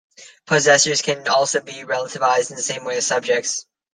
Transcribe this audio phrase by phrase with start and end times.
[0.47, 3.67] Possessors can also be relativised in the same way as subjects.